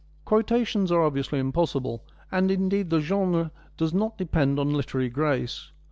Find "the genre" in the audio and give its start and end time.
2.89-3.51